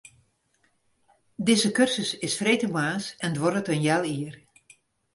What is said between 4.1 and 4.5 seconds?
jier.